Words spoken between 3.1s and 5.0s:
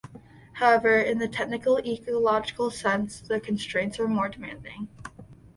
the constraints are more demanding.